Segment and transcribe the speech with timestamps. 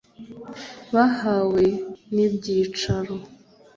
[0.93, 1.63] bahawe
[2.13, 3.15] n'ibyicaro